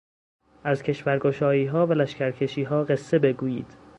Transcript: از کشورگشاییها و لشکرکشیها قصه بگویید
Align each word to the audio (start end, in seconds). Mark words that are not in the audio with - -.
از 0.63 0.83
کشورگشاییها 0.83 1.87
و 1.87 1.93
لشکرکشیها 1.93 2.83
قصه 2.83 3.19
بگویید 3.19 3.77